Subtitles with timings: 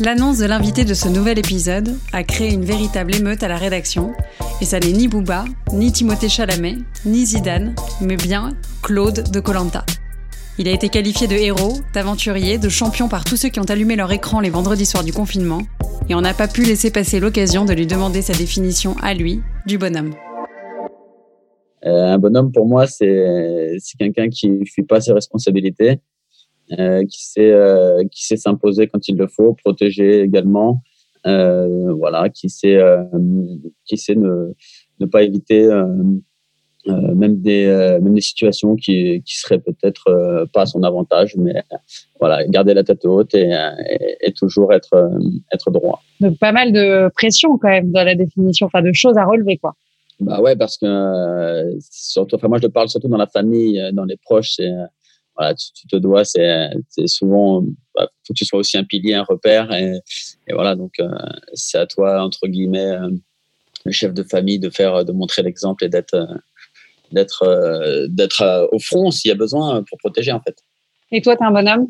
[0.00, 4.12] L'annonce de l'invité de ce nouvel épisode a créé une véritable émeute à la rédaction,
[4.60, 9.84] et ça n'est ni Booba, ni Timothée Chalamet, ni Zidane, mais bien Claude de Colanta.
[10.56, 13.96] Il a été qualifié de héros, d'aventurier, de champion par tous ceux qui ont allumé
[13.96, 15.62] leur écran les vendredis soirs du confinement,
[16.08, 19.40] et on n'a pas pu laisser passer l'occasion de lui demander sa définition à lui
[19.66, 20.14] du bonhomme.
[21.84, 25.98] Euh, un bonhomme, pour moi, c'est quelqu'un qui ne fuit pas ses responsabilités,
[26.76, 30.82] qui sait euh, qui sait s'imposer quand il le faut, protéger également,
[31.26, 33.04] euh, voilà, qui sait euh,
[33.84, 34.52] qui sait ne,
[35.00, 35.86] ne pas éviter euh,
[36.88, 40.82] euh, même des euh, même des situations qui qui seraient peut-être euh, pas à son
[40.82, 41.62] avantage, mais
[42.20, 45.08] voilà, garder la tête haute et, euh, et, et toujours être euh,
[45.52, 46.02] être droit.
[46.20, 49.58] Donc pas mal de pression quand même dans la définition, enfin de choses à relever
[49.58, 49.74] quoi.
[50.20, 53.80] Bah ouais, parce que euh, surtout, enfin moi je te parle surtout dans la famille,
[53.80, 54.86] euh, dans les proches, c'est euh,
[55.38, 56.70] voilà, tu, tu te dois, c'est
[57.06, 57.62] souvent,
[57.94, 60.00] bah, faut que tu sois aussi un pilier, un repère, et,
[60.50, 61.08] voilà donc euh,
[61.54, 63.10] c'est à toi entre guillemets euh,
[63.84, 66.26] le chef de famille de faire, de montrer l'exemple et d'être
[67.12, 70.56] d'être euh, d'être au front s'il y a besoin pour protéger en fait.
[71.12, 71.86] Et toi, t'es un bonhomme?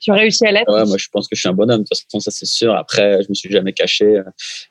[0.00, 1.82] Tu réussis à l'être Ouais, moi je pense que je suis un bonhomme.
[1.82, 2.74] De toute façon, ça c'est sûr.
[2.74, 4.20] Après, je me suis jamais caché.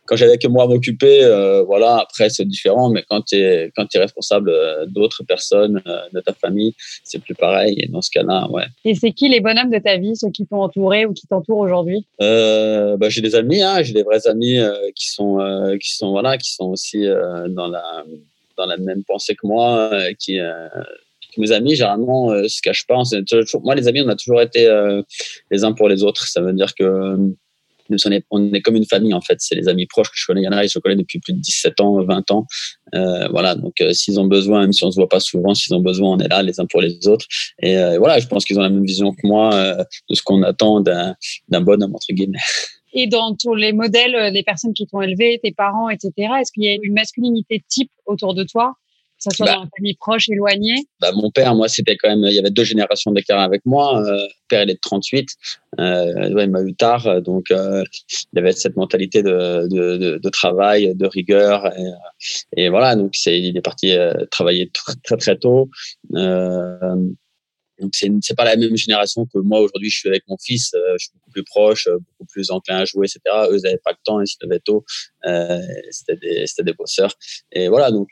[0.05, 1.97] Quand j'avais que moi à m'occuper, euh, voilà.
[1.97, 2.89] Après, c'est différent.
[2.89, 6.73] Mais quand tu es quand tu es responsable euh, d'autres personnes, euh, de ta famille,
[7.03, 7.75] c'est plus pareil.
[7.79, 8.65] Et dans ce cas-là, ouais.
[8.85, 11.59] Et c'est qui les bonhommes de ta vie, ceux qui t'ont entouré ou qui t'entourent
[11.59, 12.05] aujourd'hui?
[12.21, 15.39] Euh, bah, j'ai des amis, hein, j'ai des vrais amis euh, qui sont
[15.79, 17.05] qui sont voilà, qui sont aussi
[17.49, 18.03] dans la
[18.57, 20.39] dans la même pensée que moi, qui
[21.37, 23.01] mes amis généralement euh, se cachent pas.
[23.27, 25.01] Toujours- moi, les amis, on a toujours été euh,
[25.49, 26.27] les uns pour les autres.
[26.27, 27.17] Ça veut dire que euh,
[27.89, 27.97] nous,
[28.31, 29.37] on est, comme une famille en fait.
[29.39, 30.41] C'est les amis proches que je connais.
[30.41, 32.45] Il y en a, je connais depuis plus de 17 ans, 20 ans.
[32.95, 35.81] Euh, voilà, donc s'ils ont besoin, même si on se voit pas souvent, s'ils ont
[35.81, 37.25] besoin, on est là les uns pour les autres.
[37.61, 39.75] Et voilà, je pense qu'ils ont la même vision que moi
[40.09, 42.39] de ce qu'on attend d'un bonhomme entre guillemets.
[42.93, 46.63] Et dans tous les modèles des personnes qui t'ont élevé, tes parents, etc., est-ce qu'il
[46.63, 48.75] y a une masculinité type autour de toi,
[49.23, 49.53] que ce soit Bah.
[49.55, 52.49] dans la famille proche, éloignée bah, mon père, moi, c'était quand même, il y avait
[52.49, 54.01] deux générations d'écart avec moi.
[54.03, 55.29] Euh, père, il est de 38.
[55.79, 57.21] Euh, ouais, il m'a eu tard.
[57.21, 57.83] Donc, euh,
[58.33, 61.67] il avait cette mentalité de, de, de, de travail, de rigueur.
[61.77, 61.91] Et, euh,
[62.57, 63.93] et voilà, donc, c'est, il est parti
[64.31, 65.69] travailler tr- très, très tôt.
[67.81, 70.73] Donc, c'est, c'est pas la même génération que moi, aujourd'hui, je suis avec mon fils.
[70.75, 73.19] euh, je suis beaucoup plus proche, euh, beaucoup plus enclin à jouer, etc.
[73.49, 74.83] Eux, ils n'avaient pas le temps, ils se levaient tôt.
[75.25, 75.59] Euh,
[75.91, 77.13] c'était des, c'était des bosseurs.
[77.51, 78.07] Et voilà, donc,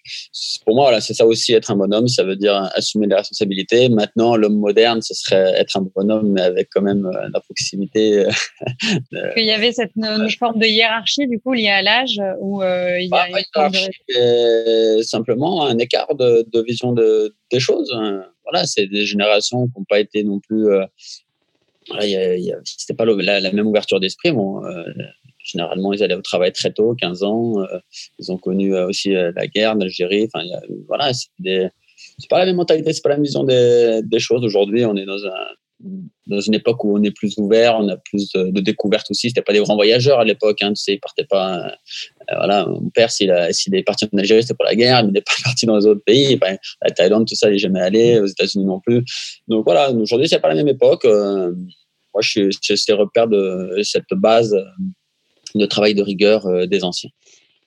[0.66, 3.90] pour moi, voilà, c'est ça aussi être un bonhomme, ça veut dire assumer les responsabilités.
[3.90, 8.26] Maintenant, l'homme moderne, ce serait être un bonhomme, mais avec quand même euh, la proximité.
[8.26, 8.32] euh,
[9.36, 13.00] qu'il y avait cette une forme de hiérarchie, du coup, liée à l'âge, où euh,
[13.00, 15.02] il y bah, a une forme de...
[15.04, 17.92] simplement un écart de, de vision de, des choses.
[17.94, 18.24] hein.
[18.50, 20.68] Voilà, c'est des générations qui n'ont pas été non plus.
[20.70, 20.86] Euh,
[22.64, 24.32] c'était pas la, même ouverture d'esprit.
[24.32, 24.84] Bon, euh,
[25.44, 27.60] généralement, ils allaient au travail très tôt, 15 ans.
[27.62, 27.80] euh,
[28.20, 30.28] ils ont connu euh, aussi la guerre d'Algérie.
[30.34, 30.46] Enfin,
[30.88, 31.72] voilà, c'est
[32.30, 34.44] pas la même mentalité, c'est pas la vision des, des choses.
[34.44, 35.48] Aujourd'hui, on est dans un
[36.28, 39.30] dans une époque où on est plus ouvert, on a plus de, découvertes aussi.
[39.30, 41.58] C'était pas des grands voyageurs à l'époque, hein, tu sais, ils partaient pas.
[41.58, 41.72] euh,
[42.36, 45.32] voilà, mon père, s'il est parti en Algérie, c'était pour la guerre, il n'est pas
[45.44, 46.36] parti dans les autres pays.
[46.36, 49.04] Ben, la Thaïlande, tout ça, il n'est jamais allé, aux États-Unis non plus.
[49.48, 51.06] Donc voilà, aujourd'hui, c'est pas la même époque.
[51.06, 51.54] Euh,
[52.14, 54.64] moi, je suis, je suis repère de cette base euh,
[55.56, 57.10] de travail de rigueur euh, des anciens.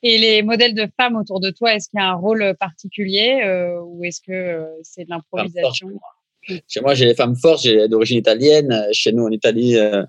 [0.02, 3.40] Et les modèles de femmes autour de toi, est-ce qu'il y a un rôle particulier
[3.84, 5.90] ou est-ce que c'est de l'improvisation?
[6.68, 8.86] Chez moi, j'ai les femmes fortes, j'ai d'origine italienne.
[8.92, 10.02] Chez nous, en Italie, euh,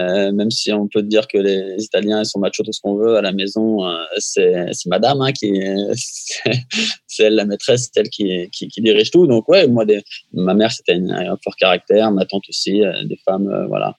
[0.00, 3.16] Euh, même si on peut dire que les Italiens sont machos tout ce qu'on veut
[3.16, 5.52] à la maison, euh, c'est Madame hein, qui
[7.06, 9.26] c'est elle la maîtresse, c'est elle qui, dirige tout.
[9.26, 9.84] Donc ouais, moi
[10.32, 13.96] ma mère c'était un fort caractère, ma tante aussi, des femmes voilà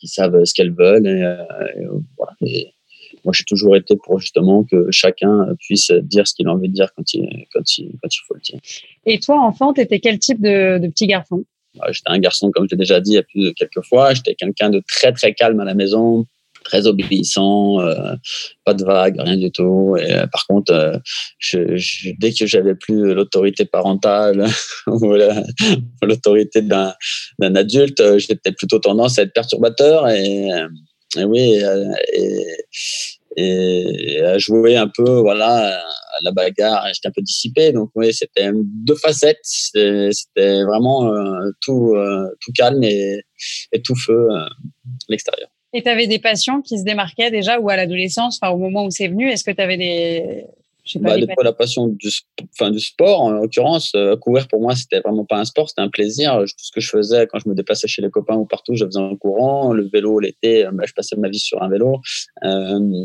[0.00, 1.22] qui savent ce qu'elles veulent et,
[2.16, 2.32] voilà.
[3.26, 6.74] Moi, j'ai toujours été pour justement que chacun puisse dire ce qu'il a envie de
[6.74, 8.60] dire quand il, quand il, quand il faut le dire.
[9.04, 11.44] Et toi, enfant, tu étais quel type de, de petit garçon?
[11.74, 13.84] Bah, J'étais un garçon, comme je l'ai déjà dit il y a plus de quelques
[13.84, 14.14] fois.
[14.14, 16.24] J'étais quelqu'un de très, très calme à la maison,
[16.62, 18.14] très obéissant, euh,
[18.64, 19.96] pas de vagues, rien du tout.
[19.98, 20.96] Et euh, par contre, euh,
[21.40, 24.46] je, je, dès que j'avais plus l'autorité parentale
[24.86, 25.14] ou
[26.02, 26.94] l'autorité d'un
[27.40, 30.48] adulte, j'étais plutôt tendance à être perturbateur et,
[31.16, 31.60] et oui,
[32.12, 32.46] et,
[33.36, 38.12] et à jouer un peu voilà à la bagarre j'étais un peu dissipé donc oui
[38.12, 43.20] c'était deux facettes c'était vraiment euh, tout euh, tout calme et,
[43.72, 44.46] et tout feu euh,
[45.08, 48.58] l'extérieur et tu avais des passions qui se démarquaient déjà ou à l'adolescence enfin au
[48.58, 49.28] moment où c'est venu?
[49.28, 50.46] Est-ce que tu avais des
[50.94, 52.08] bah, des la passion du,
[52.52, 55.88] enfin, du sport, en l'occurrence, courir pour moi, c'était vraiment pas un sport, c'était un
[55.88, 56.38] plaisir.
[56.38, 58.84] Tout ce que je faisais quand je me déplaçais chez les copains ou partout, je
[58.84, 59.72] faisais un courant.
[59.72, 62.00] Le vélo, l'été, bah, je passais ma vie sur un vélo.
[62.44, 63.04] Euh,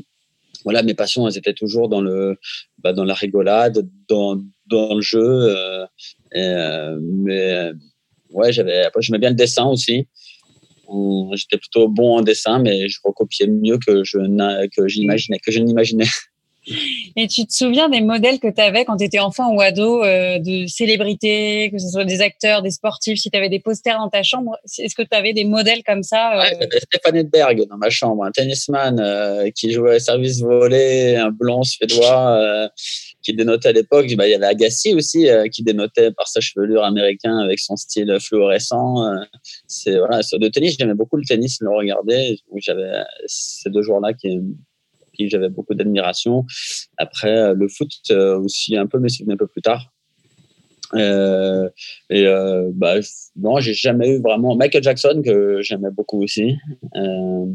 [0.63, 2.37] voilà, mes passions, elles étaient toujours dans le,
[2.79, 5.19] bah, dans la rigolade, dans, dans le jeu.
[5.21, 5.85] Euh,
[6.35, 7.71] euh, mais
[8.29, 10.07] ouais, j'avais, après, j'aimais bien le dessin aussi.
[11.33, 14.17] J'étais plutôt bon en dessin, mais je recopiais mieux que je,
[14.75, 16.07] que j'imaginais, que je n'imaginais.
[17.15, 20.03] Et tu te souviens des modèles que tu avais quand tu étais enfant ou ado,
[20.03, 23.97] euh, de célébrités, que ce soit des acteurs, des sportifs, si tu avais des posters
[23.97, 26.59] dans ta chambre, est-ce que tu avais des modèles comme ça euh...
[26.59, 31.31] ouais, Stéphane Edberg dans ma chambre, un tennisman euh, qui jouait à service volé, un
[31.31, 32.67] blond suédois euh,
[33.23, 34.13] qui dénotait à l'époque.
[34.15, 38.15] Bah, il y avait Agassi aussi qui dénotait par sa chevelure américaine avec son style
[38.19, 38.95] fluorescent.
[39.67, 42.39] c'est voilà, le tennis, j'aimais beaucoup le tennis, le regarder.
[42.57, 44.39] J'avais ces deux jours-là qui
[45.13, 46.45] qui j'avais beaucoup d'admiration.
[46.97, 49.91] Après, euh, le foot euh, aussi un peu, mais c'est un peu plus tard.
[50.93, 51.69] Euh,
[52.09, 52.95] et euh, bah,
[53.37, 56.55] non, j'ai jamais eu vraiment Michael Jackson que j'aimais beaucoup aussi,
[56.95, 57.45] euh,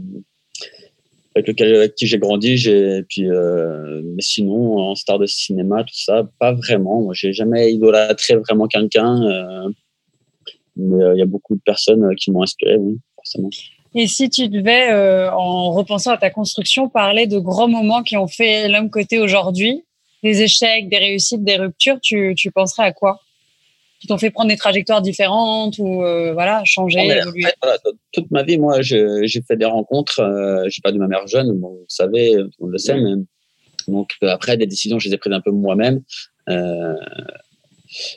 [1.34, 2.56] avec lequel avec qui j'ai grandi.
[2.56, 7.02] J'ai puis mais sinon en star de cinéma tout ça, pas vraiment.
[7.02, 9.20] Moi, j'ai jamais idolâtré vraiment quelqu'un,
[10.76, 13.50] mais il y a beaucoup de personnes qui m'ont inspiré, oui, forcément.
[13.98, 18.19] Et si tu devais, euh, en repensant à ta construction, parler de grands moments qui
[18.19, 19.84] ont fait l'homme côté aujourd'hui,
[20.22, 23.20] des échecs, des réussites, des ruptures, tu, tu penserais à quoi?
[23.98, 27.46] Qui t'ont fait prendre des trajectoires différentes ou euh, voilà, changer, évoluer?
[27.46, 27.78] en fait, voilà,
[28.12, 30.20] Toute ma vie, moi, j'ai fait des rencontres.
[30.20, 33.14] Euh, j'ai perdu ma mère jeune, bon, vous savez, on le sait, mais
[33.88, 36.02] donc après, des décisions, je les ai prises un peu moi-même.
[36.50, 36.94] Euh,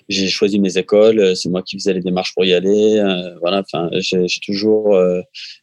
[0.07, 2.97] j'ai choisi mes écoles, c'est moi qui faisais les démarches pour y aller.
[2.97, 5.21] Euh, voilà, enfin, j'ai toujours, euh,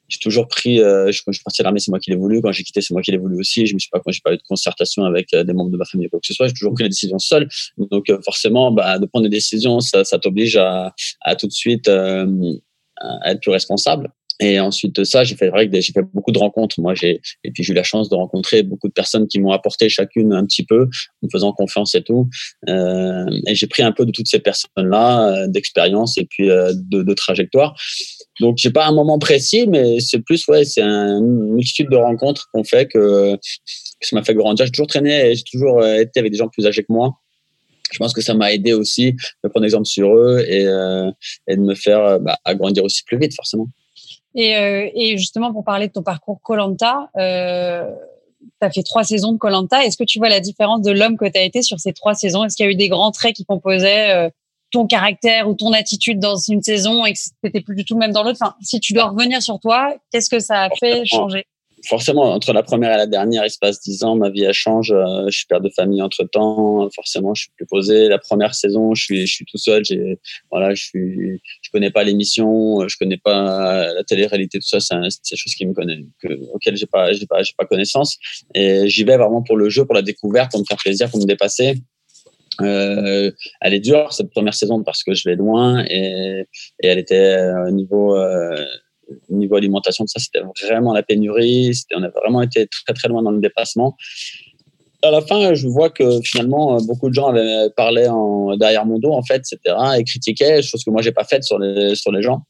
[0.08, 0.80] j'ai toujours pris.
[0.80, 2.40] Euh, quand je suis parti à l'armée, c'est moi qui l'ai voulu.
[2.42, 3.66] Quand j'ai quitté, c'est moi qui l'ai voulu aussi.
[3.66, 5.84] Je me suis pas, quand j'ai pas eu de concertation avec des membres de ma
[5.84, 7.48] famille ou quoi que ce soit, j'ai toujours pris les décisions seul.
[7.78, 11.88] Donc forcément, bah, de prendre des décisions, ça, ça t'oblige à, à tout de suite
[11.88, 14.10] être plus responsable.
[14.40, 16.80] Et ensuite de ça, j'ai fait vrai que j'ai fait beaucoup de rencontres.
[16.80, 19.50] Moi, j'ai et puis j'ai eu la chance de rencontrer beaucoup de personnes qui m'ont
[19.50, 22.28] apporté chacune un petit peu, en me faisant confiance et tout.
[22.68, 26.72] Euh, et j'ai pris un peu de toutes ces personnes-là, euh, d'expérience et puis euh,
[26.74, 27.74] de, de trajectoire.
[28.40, 32.48] Donc, j'ai pas un moment précis, mais c'est plus ouais, c'est une multitude de rencontres
[32.52, 34.66] qu'on fait que, que ça m'a fait grandir.
[34.66, 37.16] J'ai toujours traîné, j'ai toujours été avec des gens plus âgés que moi
[37.92, 39.12] je pense que ça m'a aidé aussi
[39.44, 41.10] de prendre exemple sur eux et, euh,
[41.46, 43.68] et de me faire bah, agrandir aussi plus vite forcément.
[44.36, 47.90] Et, euh, et, justement, pour parler de ton parcours Colanta, euh,
[48.60, 49.82] tu as fait trois saisons de Colanta.
[49.82, 52.14] Est-ce que tu vois la différence de l'homme que tu as été sur ces trois
[52.14, 52.44] saisons?
[52.44, 54.28] Est-ce qu'il y a eu des grands traits qui composaient euh,
[54.72, 58.00] ton caractère ou ton attitude dans une saison et que c'était plus du tout le
[58.00, 58.38] même dans l'autre?
[58.42, 61.46] Enfin, si tu dois revenir sur toi, qu'est-ce que ça a fait changer?
[61.88, 64.52] Forcément, entre la première et la dernière, il se passe dix ans, ma vie elle
[64.52, 64.90] change.
[64.90, 66.88] Euh, je suis père de famille entre temps.
[66.94, 68.08] Forcément, je suis plus posé.
[68.08, 69.84] La première saison, je suis, je suis tout seul.
[69.84, 70.18] J'ai,
[70.50, 71.40] voilà, je suis,
[71.76, 74.80] connais pas l'émission, je connais pas la télé-réalité, tout ça.
[74.80, 78.16] C'est des choses qui me connaissent, que, auxquelles j'ai pas, j'ai pas, connaissance.
[78.54, 81.20] Et j'y vais vraiment pour le jeu, pour la découverte, pour me faire plaisir, pour
[81.20, 81.74] me dépasser.
[82.62, 83.30] Euh,
[83.60, 86.46] elle est dure cette première saison parce que je vais loin et,
[86.78, 88.64] elle était au niveau euh,
[89.28, 91.72] niveau alimentation, ça, c'était vraiment la pénurie.
[91.94, 93.96] On a vraiment été très, très loin dans le dépassement.
[95.02, 98.08] À la fin, je vois que finalement, beaucoup de gens avaient parlé
[98.58, 101.58] derrière mon dos, en fait, etc., et critiquaient, chose que moi, j'ai pas faite sur
[101.58, 102.42] les, gens.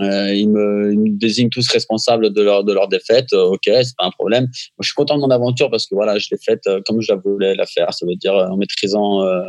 [0.00, 3.32] Euh, ils, me, désignent tous responsables de leur, défaite.
[3.32, 4.48] Euh, ok, c'est pas un problème.
[4.80, 7.12] Je suis content de mon aventure parce que voilà, je l'ai faite euh, comme je
[7.12, 7.94] la voulais la faire.
[7.94, 9.42] Ça veut dire en maîtrisant euh,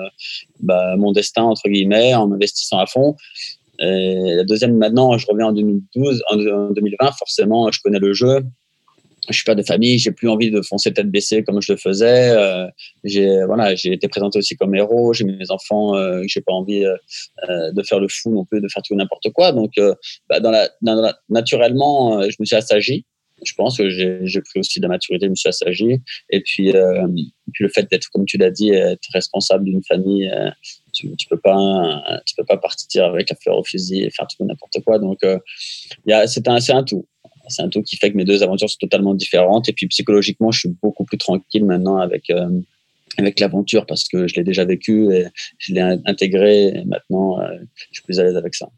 [0.60, 3.16] bah, mon destin, entre guillemets, en m'investissant à fond.
[3.80, 6.38] Et la deuxième, maintenant, je reviens en 2012, en
[6.72, 8.46] 2020, forcément, je connais le jeu.
[9.30, 11.78] Je suis pas de famille, j'ai plus envie de foncer tête baissée comme je le
[11.78, 12.30] faisais.
[12.30, 12.68] Euh,
[13.04, 15.14] j'ai voilà, j'ai été présenté aussi comme héros.
[15.14, 16.96] J'ai mes enfants, euh, j'ai pas envie euh,
[17.50, 19.52] euh, de faire le fou non plus, de faire tout n'importe quoi.
[19.52, 19.96] Donc, euh,
[20.30, 23.06] bah, dans, la, dans la, naturellement, je me suis assagi.
[23.44, 26.02] Je pense que j'ai pris aussi de la maturité, je me suis assagi.
[26.30, 26.74] Et puis,
[27.54, 30.32] puis le fait d'être, comme tu l'as dit, être responsable d'une famille,
[30.94, 34.26] tu, tu peux pas, tu peux pas partir avec la fleur au fusil et faire
[34.28, 35.00] tout n'importe quoi.
[35.00, 37.06] Donc, a, c'est un, c'est un tout
[37.48, 39.70] c'est un tout qui fait que mes deux aventures sont totalement différentes.
[39.70, 42.50] Et puis psychologiquement, je suis beaucoup plus tranquille maintenant avec euh,
[43.18, 45.26] avec l'aventure parce que je l'ai déjà vécu et
[45.58, 46.68] je l'ai intégré.
[46.68, 47.48] Et maintenant, euh,
[47.92, 48.70] je suis plus à l'aise avec ça.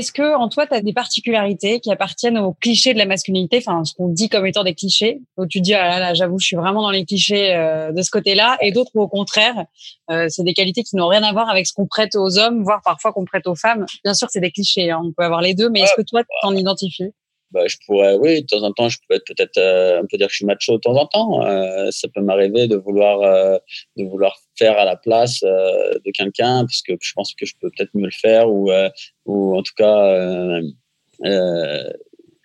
[0.00, 3.58] Est-ce que en toi, tu as des particularités qui appartiennent aux clichés de la masculinité,
[3.58, 6.38] enfin ce qu'on dit comme étant des clichés, où tu dis ah là là, j'avoue,
[6.38, 9.66] je suis vraiment dans les clichés euh, de ce côté-là, et d'autres où au contraire,
[10.10, 12.62] euh, c'est des qualités qui n'ont rien à voir avec ce qu'on prête aux hommes,
[12.62, 13.84] voire parfois qu'on prête aux femmes.
[14.02, 16.22] Bien sûr, c'est des clichés, hein, on peut avoir les deux, mais est-ce que toi,
[16.22, 17.12] tu t'en identifies?
[17.50, 20.16] Bah, je pourrais, oui, de temps en temps, je peux être peut-être, euh, on peut
[20.16, 21.44] dire que je suis macho de temps en temps.
[21.44, 23.58] Euh, ça peut m'arriver de vouloir, euh,
[23.96, 27.54] de vouloir faire à la place euh, de quelqu'un, parce que je pense que je
[27.60, 28.88] peux peut-être mieux le faire, ou, euh,
[29.26, 30.60] ou en tout cas,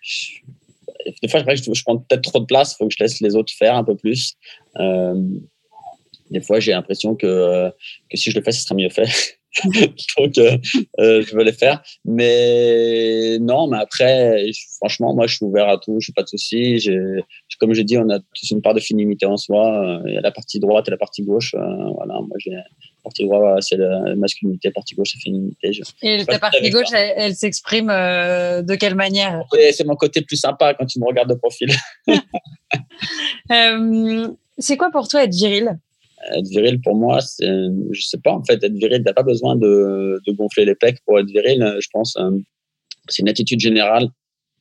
[0.00, 0.40] je,
[1.22, 2.72] des fois, je, je prends peut-être trop de place.
[2.72, 4.34] Il faut que je laisse les autres faire un peu plus.
[6.30, 7.70] des fois, j'ai l'impression que,
[8.10, 9.06] que si je le fais, ce sera mieux fait.
[10.18, 10.56] Donc, euh,
[11.00, 11.82] euh, je veux les faire.
[12.04, 14.44] Mais non, mais après,
[14.76, 15.98] franchement, moi, je suis ouvert à tout.
[16.00, 16.88] Je n'ai pas de soucis.
[17.58, 20.00] Comme je dis, on a tous une part de finimité en soi.
[20.06, 21.54] Il y a la partie droite et la partie gauche.
[21.54, 21.60] Euh,
[21.94, 22.62] voilà, moi, j'ai la
[23.02, 24.68] partie droite, c'est la masculinité.
[24.68, 25.70] La partie gauche, c'est féminité.
[26.02, 29.42] et ta partie gauche, elle, s'exprime de quelle manière?
[29.72, 31.70] C'est mon côté plus sympa quand tu me regardes de profil.
[34.58, 35.78] c'est quoi pour toi être viril?
[36.34, 37.46] Être viril pour moi, c'est,
[37.90, 40.98] je sais pas en fait, être viril, t'as pas besoin de, de gonfler les pecs
[41.04, 41.76] pour être viril.
[41.80, 42.30] Je pense, euh,
[43.08, 44.08] c'est une attitude générale.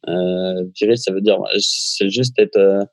[0.07, 2.83] Euh, viril, ça veut dire, c'est juste être, euh,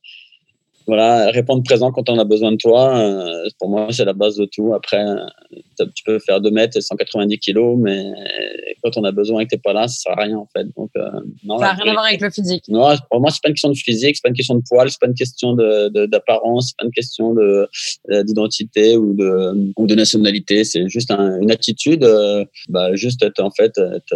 [0.87, 2.97] voilà, répondre présent quand on a besoin de toi.
[2.99, 4.75] Euh, pour moi, c'est la base de tout.
[4.75, 5.05] Après,
[5.79, 8.05] tu peux faire 2 mètres et 190 kilos, mais
[8.83, 10.67] quand on a besoin et que t'es pas là, ça sert à rien en fait.
[10.77, 11.11] Donc, euh,
[11.45, 12.65] non, ça n'a rien à voir avec le physique.
[12.69, 14.91] Non, pour moi, c'est pas une question de physique, c'est pas une question de poil,
[14.91, 17.69] c'est pas une question de, d'apparence, c'est pas une question de,
[18.23, 20.65] d'identité ou de, ou de nationalité.
[20.65, 24.15] C'est juste une attitude, euh, bah, juste être en fait être,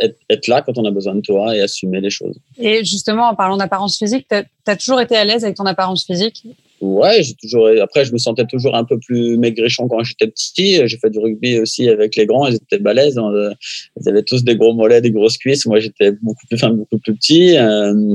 [0.00, 2.38] être, là quand on a besoin de toi et assumer les choses.
[2.58, 4.36] Et justement, en parlant d'apparence physique, tu
[4.70, 6.44] as, toujours été à l'aise avec ton apparence physique?
[6.80, 7.68] Ouais, j'ai toujours.
[7.82, 10.80] Après, je me sentais toujours un peu plus maigrichon quand j'étais petit.
[10.86, 12.46] J'ai fait du rugby aussi avec les grands.
[12.46, 13.18] Ils étaient balèzes.
[13.18, 13.52] Hein.
[14.00, 15.66] Ils avaient tous des gros mollets, des grosses cuisses.
[15.66, 17.58] Moi, j'étais beaucoup plus fin, beaucoup plus petit.
[17.58, 18.14] Euh,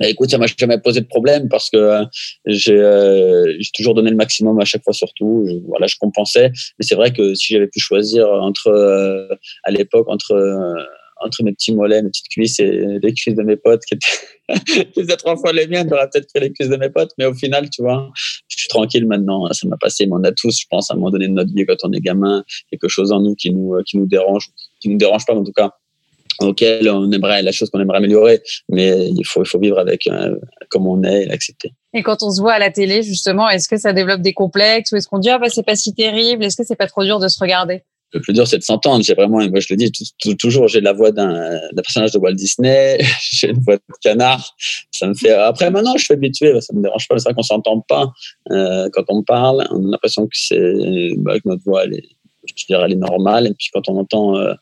[0.00, 2.04] écoute, ça m'a jamais posé de problème parce que euh,
[2.46, 5.44] j'ai euh, toujours donné le maximum à chaque fois, surtout.
[5.66, 6.50] voilà, je compensais.
[6.78, 9.28] Mais c'est vrai que si j'avais pu choisir entre,
[9.64, 10.32] à l'époque, entre
[11.24, 15.16] entre mes petits mollets, mes petites cuisses et les cuisses de mes potes qui étaient,
[15.16, 17.68] trois fois les miennes, j'aurais peut-être pris les cuisses de mes potes, mais au final,
[17.70, 18.10] tu vois,
[18.48, 19.50] je suis tranquille maintenant.
[19.52, 21.52] Ça m'a passé, mais on a tous, je pense, à un moment donné de notre
[21.54, 24.88] vie, quand on est gamin, quelque chose en nous qui nous, qui nous dérange, qui
[24.88, 25.72] nous dérange pas, en tout cas,
[26.40, 30.06] auquel on aimerait, la chose qu'on aimerait améliorer, mais il faut, il faut vivre avec
[30.06, 30.36] euh,
[30.70, 31.72] comme on est et l'accepter.
[31.94, 34.92] Et quand on se voit à la télé, justement, est-ce que ça développe des complexes
[34.92, 36.44] ou est-ce qu'on dit, ah bah, c'est pas si terrible?
[36.44, 37.82] Est-ce que c'est pas trop dur de se regarder?
[38.16, 39.04] Le plus dur, c'est de s'entendre.
[39.04, 39.92] J'ai vraiment, moi je le dis
[40.36, 42.98] toujours, j'ai la voix d'un personnage de Walt Disney,
[43.32, 44.56] j'ai une voix de canard.
[44.90, 45.30] Ça me fait.
[45.30, 47.18] Après, maintenant, je suis habitué, ça me dérange pas.
[47.18, 48.12] C'est vrai qu'on s'entend pas
[48.50, 49.66] euh, quand on parle.
[49.70, 52.08] On a l'impression que c'est bah, que notre voix elle est,
[52.54, 53.46] je dirais, elle est normale.
[53.46, 54.54] Et puis quand on entend euh,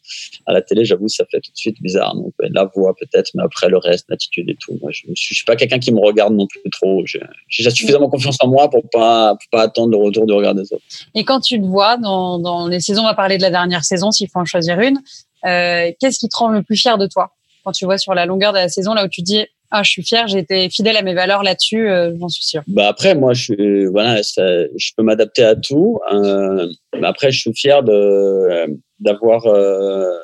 [0.47, 2.15] à la télé, j'avoue, ça fait tout de suite bizarre.
[2.15, 4.79] Donc la voix peut-être, mais après le reste, l'attitude et tout.
[4.81, 7.03] Moi, je, ne suis pas quelqu'un qui me regarde non plus trop.
[7.07, 10.85] J'ai suffisamment confiance en moi pour pas pas attendre le retour du regard des autres.
[11.15, 13.85] Et quand tu te vois dans, dans les saisons, on va parler de la dernière
[13.85, 14.99] saison, s'il faut en choisir une.
[15.47, 17.33] Euh, Qu'est-ce qui te rend le plus fier de toi
[17.65, 19.91] quand tu vois sur la longueur de la saison là où tu dis ah, je
[19.91, 22.63] suis fier, j'ai été fidèle à mes valeurs là-dessus, euh, j'en suis sûr.
[22.69, 25.99] Bah après, moi, je peux m'adapter à tout.
[26.13, 26.69] Euh,
[27.03, 30.17] après, je suis fier d'avoir euh,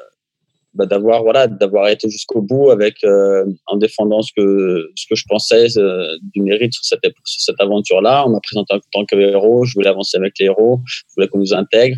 [0.74, 5.16] bah, d'avoir voilà d'avoir été jusqu'au bout avec euh, en défendant ce que ce que
[5.16, 5.66] je pensais
[6.32, 9.64] du mérite sur cette sur cette aventure là on m'a présenté en tant que héros
[9.64, 11.96] je voulais avancer avec les héros je voulais qu'on nous intègre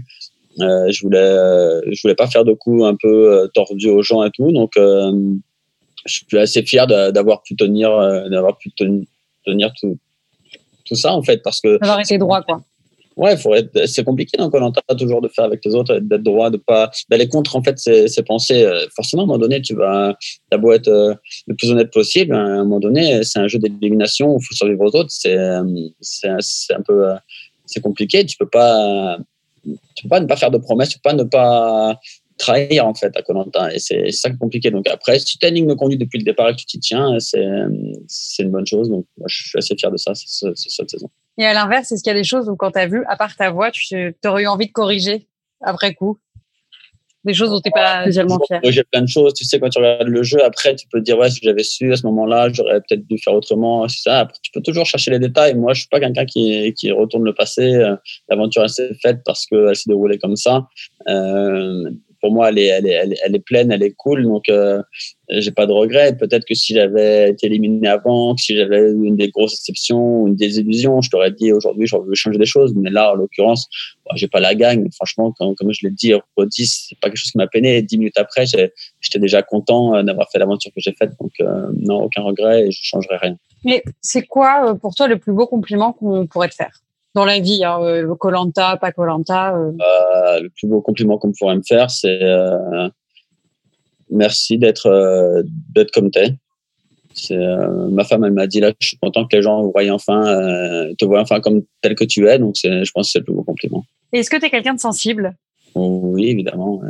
[0.59, 4.51] je voulais je voulais pas faire de coups un peu tordus aux gens et tout
[4.53, 4.73] donc
[6.05, 7.91] je suis assez fier d'avoir pu tenir
[8.31, 8.71] d'avoir pu
[9.47, 9.99] tenir tout
[10.85, 12.63] tout ça en fait parce que d'avoir été droit quoi
[13.17, 16.51] Ouais, faut être, c'est compliqué dans Colanta toujours de faire avec les autres, d'être droit,
[16.51, 18.65] de pas d'aller contre en fait ces, pensées.
[18.65, 20.17] Euh, forcément, à un moment donné, tu vas,
[20.51, 21.15] t'as beau être euh,
[21.47, 24.55] le plus honnête possible, à un moment donné, c'est un jeu d'élimination où il faut
[24.55, 25.11] survivre aux autres.
[25.11, 25.63] C'est, euh,
[26.01, 27.07] c'est, c'est un peu,
[27.67, 28.25] c'est compliqué.
[28.25, 29.19] Tu peux pas,
[29.95, 32.01] tu peux pas ne pas faire de promesses, tu peux pas ne pas
[32.43, 34.71] trahir en fait à Colanta et c'est ça qui est compliqué.
[34.71, 36.67] Donc après, si tu as une ligne de conduite depuis le départ et que tu
[36.67, 37.47] t'y tiens, c'est,
[38.09, 38.91] c'est une bonne chose.
[38.91, 41.09] Donc moi, je suis assez fier de ça cette saison.
[41.39, 43.17] Et à l'inverse, est-ce qu'il y a des choses où, quand tu as vu, à
[43.17, 45.29] part ta voix, tu aurais eu envie de corriger
[45.63, 46.19] après coup?
[47.25, 49.33] Des choses dont tu n'es pas spécialement fier J'ai plein de choses.
[49.35, 51.63] Tu sais, quand tu regardes le jeu, après, tu peux te dire, ouais, si j'avais
[51.63, 53.87] su à ce moment-là, j'aurais peut-être dû faire autrement.
[53.87, 54.21] Ça.
[54.21, 55.55] Après, tu peux toujours chercher les détails.
[55.55, 57.75] Moi, je suis pas quelqu'un qui, qui retourne le passé.
[57.77, 57.95] Euh,
[58.29, 60.67] l'aventure, elle s'est faite parce qu'elle s'est déroulée comme ça.
[61.09, 61.91] Euh,
[62.23, 64.23] pour moi, elle est, pleine, elle est cool.
[64.23, 64.81] Donc, euh,
[65.29, 66.17] j'ai pas de regrets.
[66.17, 70.29] Peut-être que si j'avais été éliminé avant, que si j'avais eu une des grosses exceptions,
[70.29, 72.75] une désillusion, je t'aurais dit aujourd'hui, j'aurais voulu changer des choses.
[72.77, 73.69] Mais là, en l'occurrence,
[74.07, 74.89] bon, j'ai pas la gagne.
[74.93, 77.83] Franchement, comme, je l'ai dit, redit, c'est pas quelque chose qui m'a peiné.
[77.83, 81.11] dix minutes après, j'étais déjà content euh, d'avoir fait l'aventure que j'ai faite.
[81.21, 83.37] Donc, euh, non, aucun regret et je changerai rien.
[83.65, 86.83] Mais c'est quoi, euh, pour toi, le plus beau compliment qu'on pourrait te faire?
[87.15, 87.63] Dans la vie,
[88.19, 89.55] Colanta, hein, pas Colanta.
[89.55, 89.73] Euh.
[89.73, 92.89] Euh, le plus beau compliment qu'on pourrait me faire, c'est euh,
[94.11, 95.43] merci d'être euh,
[95.75, 96.35] d'être comme t'es.
[97.15, 97.37] C'est
[97.91, 100.23] ma femme, elle m'a dit là, je suis content que les gens voient enfin,
[100.99, 102.39] te voient enfin comme tel que tu es.
[102.39, 103.85] Donc, je pense que c'est le plus beau compliment.
[104.15, 105.37] Est-ce que tu es quelqu'un de sensible?
[105.75, 106.77] Oui, évidemment.
[106.77, 106.89] Ouais.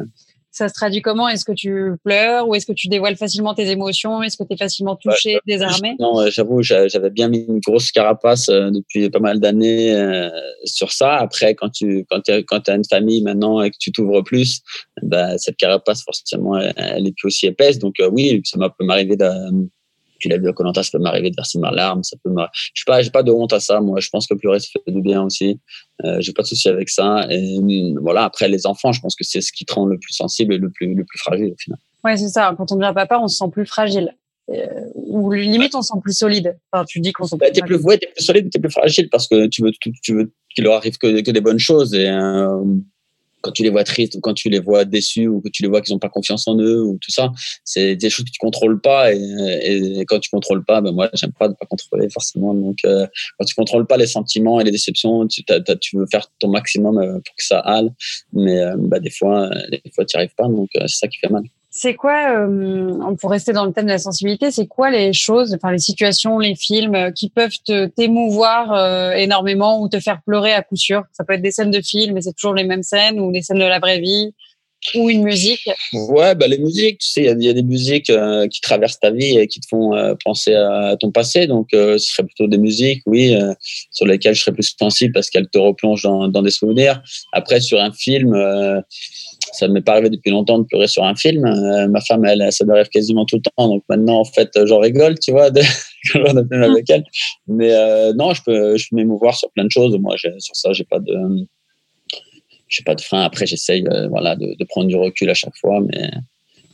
[0.53, 1.29] Ça se traduit comment?
[1.29, 4.23] Est-ce que tu pleures ou est-ce que tu dévoiles facilement tes émotions?
[4.23, 8.51] Est-ce que tu es facilement touché, désarmé Non, j'avoue, j'avais bien mis une grosse carapace
[8.51, 10.29] euh, depuis pas mal d'années euh,
[10.65, 11.17] sur ça.
[11.17, 14.61] Après, quand tu quand quand as une famille maintenant et que tu t'ouvres plus,
[15.01, 17.79] bah, cette carapace, forcément, elle, est plus aussi épaisse.
[17.79, 19.27] Donc euh, oui, ça peut m'arriver de
[20.23, 22.31] tu l'as vu à Colanta, ça peut m'arriver de verser ma larme, ça peut
[22.75, 23.81] je pas, j'ai pas de honte à ça.
[23.81, 25.61] Moi, je pense que pleurer, ça fait du bien aussi.
[26.05, 27.27] Euh, j'ai pas de souci avec ça.
[27.29, 27.59] Et
[28.01, 30.55] voilà, après les enfants, je pense que c'est ce qui te rend le plus sensible
[30.55, 31.79] et le plus, le plus fragile au final.
[32.05, 32.55] Ouais, c'est ça.
[32.57, 34.17] Quand on devient papa, on se sent plus fragile.
[34.51, 36.59] Euh, ou limite, on se sent plus solide.
[36.73, 38.71] Enfin, tu dis qu'on se sent bah, plus, plus, ouais, es plus solide, es plus
[38.71, 39.71] fragile parce que tu veux,
[40.03, 41.95] tu, veux qu'il leur arrive que, que des bonnes choses.
[41.95, 42.63] Et euh,
[43.43, 45.69] quand tu les vois tristes ou quand tu les vois déçus ou que tu les
[45.69, 47.31] vois qu'ils n'ont pas confiance en eux ou tout ça,
[47.65, 51.11] c'est des choses que tu contrôles pas et, et quand tu contrôles pas, ben moi
[51.15, 52.55] j'aime pas de pas contrôler forcément.
[52.55, 53.07] Donc euh,
[53.39, 55.43] quand tu contrôles pas les sentiments et les déceptions, tu,
[55.81, 57.91] tu veux faire ton maximum euh, pour que ça aille,
[58.33, 61.19] mais euh, bah, des fois, des fois tu n'y arrives pas, donc c'est ça qui
[61.19, 61.45] fait mal.
[61.75, 65.55] C'est quoi, euh, pour rester dans le thème de la sensibilité, c'est quoi les choses,
[65.55, 67.57] enfin les situations, les films euh, qui peuvent
[67.97, 71.05] t'émouvoir euh, énormément ou te faire pleurer à coup sûr?
[71.15, 73.41] Ça peut être des scènes de films, mais c'est toujours les mêmes scènes ou des
[73.41, 74.35] scènes de la vraie vie
[74.97, 78.13] ou une musique Ouais, bah les musiques, tu sais, il y, a des musiques
[78.51, 79.93] qui traversent ta vie et qui te font
[80.25, 81.47] penser à ton passé.
[81.47, 83.33] Donc, ce serait plutôt des musiques, oui,
[83.93, 87.01] sur lesquelles je serais plus sensible parce qu'elles te replongent dans, des souvenirs.
[87.31, 88.35] Après, sur un film,
[89.53, 91.45] ça m'est pas arrivé depuis longtemps de pleurer sur un film.
[91.45, 93.69] Euh, ma femme, elle, ça m'arrive quasiment tout le temps.
[93.69, 95.61] Donc maintenant, en fait, j'en rigole, tu vois, de,
[96.13, 97.05] quand j'en ai avec elle.
[97.47, 99.97] Mais euh, non, je peux, je peux m'émouvoir sur plein de choses.
[99.99, 101.15] Moi, sur ça, j'ai pas de,
[102.69, 103.23] j'ai pas de frein.
[103.23, 105.81] Après, j'essaye, euh, voilà, de, de, prendre du recul à chaque fois.
[105.81, 106.11] Mais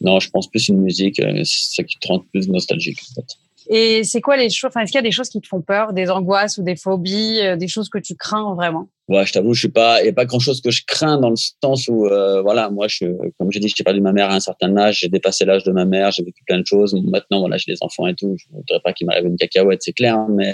[0.01, 3.27] non, je pense plus une musique, c'est ce qui te rend plus nostalgique, en fait.
[3.71, 5.61] Et c'est quoi les choses Enfin, est-ce qu'il y a des choses qui te font
[5.61, 8.89] peur, des angoisses ou des phobies, des choses que tu crains vraiment?
[9.09, 11.19] Ouais, je t'avoue, je suis pas, il y a pas grand chose que je crains
[11.19, 13.07] dans le sens où, euh, voilà, moi, je,
[13.39, 15.73] comme j'ai dit, j'ai perdu ma mère à un certain âge, j'ai dépassé l'âge de
[15.73, 16.95] ma mère, j'ai vécu plein de choses.
[17.05, 18.37] Maintenant, voilà, j'ai des enfants et tout.
[18.39, 20.53] Je voudrais pas qu'il m'arrive une cacahuète, c'est clair, hein, mais,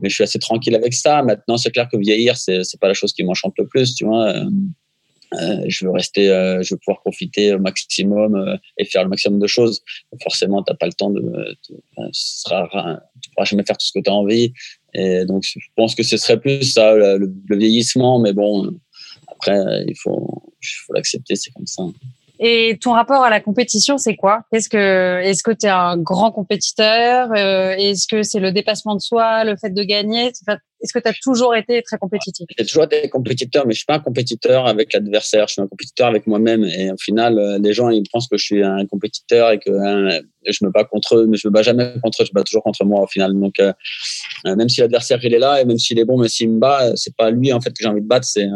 [0.00, 1.22] mais je suis assez tranquille avec ça.
[1.22, 4.04] Maintenant, c'est clair que vieillir, c'est, c'est pas la chose qui m'enchante le plus, tu
[4.04, 4.34] vois.
[4.34, 4.44] Euh,
[5.34, 9.10] euh, je veux rester, euh, je veux pouvoir profiter au maximum euh, et faire le
[9.10, 9.82] maximum de choses.
[10.22, 12.68] Forcément, t'as pas le temps de, de sera,
[13.20, 14.52] tu pourras jamais faire tout ce que tu as envie.
[14.94, 18.18] Et donc, je pense que ce serait plus ça, le, vieillissement.
[18.18, 18.70] Mais bon,
[19.30, 20.52] après, il faut,
[20.86, 21.84] faut l'accepter, c'est comme ça.
[22.40, 24.42] Et ton rapport à la compétition, c'est quoi?
[24.52, 27.30] Est-ce que est-ce que tu es un grand compétiteur?
[27.32, 30.32] Euh, Est-ce que c'est le dépassement de soi, le fait de gagner?
[30.80, 32.46] Est-ce que tu as toujours été très compétitif?
[32.56, 35.48] J'ai toujours été compétiteur, mais je suis pas un compétiteur avec l'adversaire.
[35.48, 36.64] Je suis un compétiteur avec moi-même.
[36.64, 39.70] Et au final, euh, les gens ils pensent que je suis un compétiteur et que
[39.70, 42.26] hein, je me bats contre eux, mais je me bats jamais contre eux.
[42.26, 43.32] Je me bats toujours contre moi au final.
[43.34, 43.72] Donc euh,
[44.44, 46.92] même si l'adversaire il est là et même s'il est bon, mais s'il me bat,
[46.94, 48.46] c'est pas lui en fait que j'ai envie de battre, c'est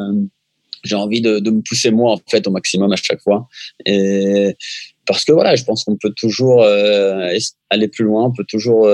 [0.85, 3.47] j'ai envie de, me pousser moi en fait au maximum à chaque fois
[3.87, 4.57] et
[5.07, 8.89] parce que voilà, je pense qu'on peut toujours aller plus loin, on peut toujours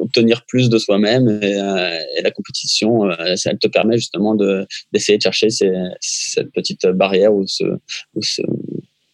[0.00, 1.54] obtenir plus de soi-même et,
[2.22, 7.64] la compétition, elle te permet justement de d'essayer de chercher cette petite barrière ou ce,
[8.20, 8.42] ce,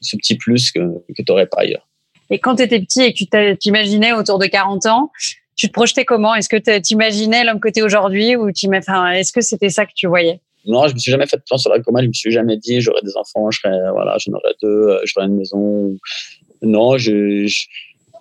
[0.00, 1.86] ce petit plus que, que tu n'aurais pas ailleurs.
[2.30, 5.10] Et quand tu étais petit et que tu t'imaginais autour de 40 ans,
[5.56, 6.34] tu te projetais comment?
[6.34, 9.84] Est-ce que tu t'imaginais l'homme que tu es aujourd'hui ou enfin, est-ce que c'était ça
[9.84, 10.40] que tu voyais?
[10.66, 12.02] Non, je me suis jamais fait de plan sur la coma.
[12.02, 15.00] Je me suis jamais dit j'aurais des enfants, je serais voilà, j'en aurais deux, euh,
[15.04, 15.96] j'aurais une maison.
[16.62, 17.46] Non, je,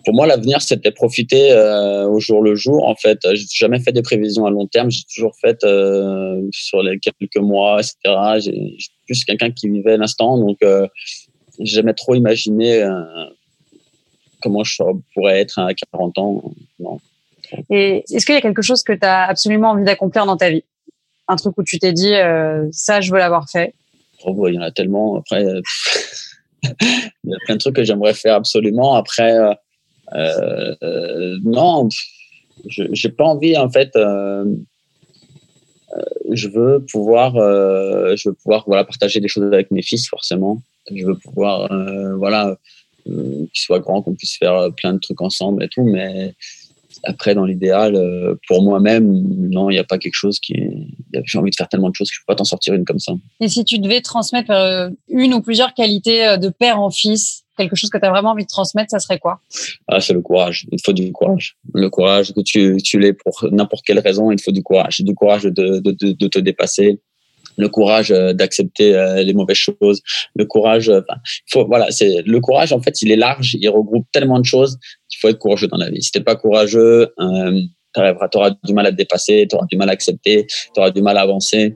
[0.05, 2.88] pour moi l'avenir c'était profiter euh, au jour le jour.
[2.88, 4.89] En fait, j'ai jamais fait des prévisions à long terme.
[4.89, 8.39] J'ai toujours fait euh, sur les quelques mois, etc.
[8.39, 10.88] J'ai plus quelqu'un qui vivait l'instant, donc euh,
[11.59, 12.83] j'ai jamais trop imaginé
[14.41, 14.81] comment je
[15.13, 16.43] pourrais être à 40 ans.
[16.79, 16.99] Non.
[17.69, 20.49] Et est-ce qu'il y a quelque chose que tu as absolument envie d'accomplir dans ta
[20.49, 20.63] vie?
[21.27, 23.73] Un truc où tu t'es dit, euh, ça, je veux l'avoir fait?
[24.23, 25.17] Oh, Il y en a tellement.
[25.17, 25.43] Après,
[26.63, 26.69] il
[27.25, 28.95] y a plein de trucs que j'aimerais faire absolument.
[28.95, 29.33] Après,
[30.13, 31.89] euh, euh, non,
[32.67, 33.91] je n'ai pas envie, en fait.
[36.32, 40.62] je veux pouvoir, je veux pouvoir voilà, partager des choses avec mes fils, forcément.
[40.93, 41.69] Je veux pouvoir,
[42.17, 42.58] voilà,
[43.06, 46.34] qu'ils soient grands, qu'on puisse faire plein de trucs ensemble et tout, mais
[47.04, 49.08] après, dans l'idéal, euh, pour moi-même,
[49.50, 50.56] non, il n'y a pas quelque chose qui.
[51.26, 52.86] J'ai envie de faire tellement de choses que je ne peux pas t'en sortir une
[52.86, 53.13] comme ça.
[53.39, 57.43] Et si tu devais transmettre euh, une ou plusieurs qualités euh, de père en fils,
[57.63, 59.39] quelque chose que tu as vraiment envie de transmettre, ça serait quoi?
[59.88, 60.65] Ah, c'est le courage.
[60.72, 61.58] Il faut du courage.
[61.74, 65.02] Le courage, que tu, tu l'aies pour n'importe quelle raison, il faut du courage.
[65.02, 67.00] Du courage de, de, de, te dépasser
[67.58, 68.93] le courage d'accepter
[69.26, 70.02] les mauvaises choses,
[70.34, 70.89] le courage,
[71.52, 74.80] faut, voilà, c'est le courage en fait, il est large, il regroupe tellement de choses
[75.19, 76.02] il faut être courageux dans la vie.
[76.02, 77.62] Si t'es pas courageux, euh,
[77.95, 80.91] tu auras du mal à te dépasser, tu auras du mal à accepter, tu auras
[80.91, 81.76] du mal à avancer.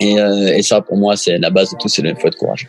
[0.00, 2.68] Et, euh, ça, pour moi, c'est la base de tout, c'est il faut être courageux.